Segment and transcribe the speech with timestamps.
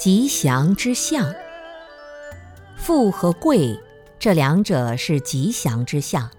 [0.00, 1.30] 吉祥之象，
[2.74, 3.78] 富和贵
[4.18, 6.30] 这两者是吉祥之象。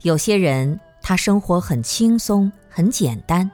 [0.00, 3.50] 有些人他生活很轻松、很简单，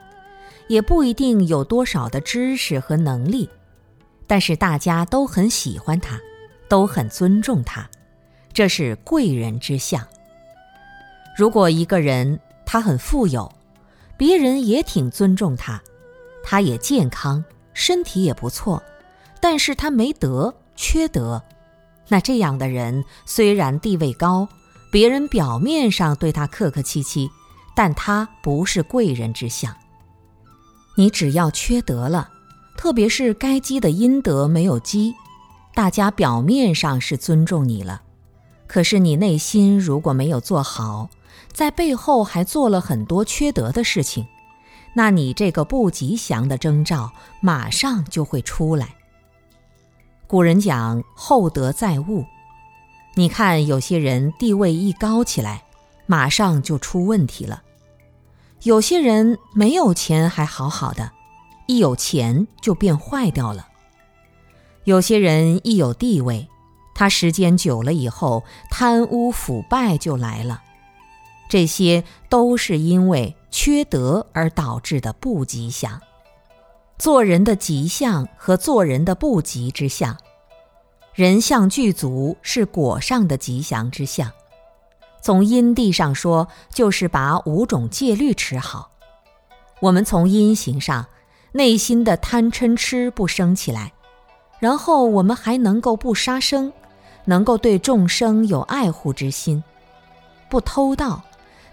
[0.69, 3.49] 也不一定有多少的知识和能力，
[4.25, 6.17] 但是大家都很喜欢他，
[6.69, 7.89] 都很尊重他，
[8.53, 10.01] 这是贵人之相。
[11.35, 13.51] 如果一个人他很富有，
[14.15, 15.83] 别人也挺尊重他，
[16.41, 18.81] 他也健康，身体也不错。
[19.41, 21.41] 但是他没德，缺德。
[22.07, 24.47] 那这样的人虽然地位高，
[24.91, 27.29] 别人表面上对他客客气气，
[27.75, 29.75] 但他不是贵人之相。
[30.97, 32.29] 你只要缺德了，
[32.75, 35.13] 特别是该积的阴德没有积，
[35.73, 38.01] 大家表面上是尊重你了，
[38.67, 41.09] 可是你内心如果没有做好，
[41.53, 44.25] 在背后还做了很多缺德的事情，
[44.95, 48.95] 那你这个不吉祥的征兆马上就会出来。
[50.29, 52.23] 古人讲厚德载物，
[53.15, 55.63] 你看有些人地位一高起来，
[56.05, 57.63] 马上就出问题了；
[58.61, 61.13] 有些人没有钱还好好的，
[61.65, 63.63] 一有钱就变坏掉了；
[64.83, 66.47] 有些人一有地位，
[66.93, 70.61] 他时间久了以后贪污腐败就来了。
[71.49, 75.99] 这些都是因为缺德而导致的不吉祥。
[76.99, 80.17] 做人的吉相和做人的不吉之相，
[81.13, 84.29] 人相具足是果上的吉祥之相。
[85.21, 88.91] 从因地上说，就是把五种戒律持好。
[89.79, 91.05] 我们从因行上，
[91.53, 93.93] 内心的贪嗔痴不生起来，
[94.59, 96.73] 然后我们还能够不杀生，
[97.23, 99.63] 能够对众生有爱护之心，
[100.49, 101.21] 不偷盗，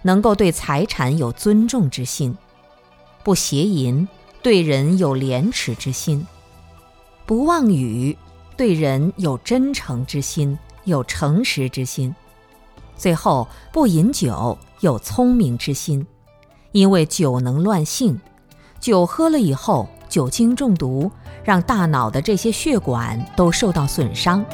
[0.03, 2.39] 能够对财产有尊重之心，
[3.25, 4.07] 不邪淫。
[4.47, 6.25] 对人有廉耻之心，
[7.27, 8.17] 不妄语；
[8.57, 12.15] 对人有真诚之心，有诚实之心。
[12.97, 16.07] 最后不饮酒，有聪明之心。
[16.71, 18.21] 因为酒能乱性，
[18.79, 21.11] 酒喝了以后，酒精中毒，
[21.43, 24.45] 让大脑的这些血管都受到损伤，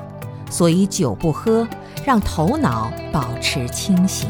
[0.48, 1.68] 所以酒不喝，
[2.02, 4.26] 让头脑保持清醒。